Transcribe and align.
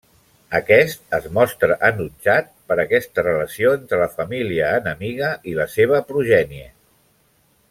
Aquest 0.59 1.03
es 1.17 1.27
mostra 1.37 1.75
enutjat 1.89 2.49
per 2.71 2.79
aquesta 2.85 3.27
relació 3.29 3.77
entre 3.81 4.03
la 4.07 4.11
família 4.17 4.75
enemiga 4.81 5.33
i 5.53 5.57
la 5.63 5.71
seva 5.79 6.05
progènie. 6.13 6.69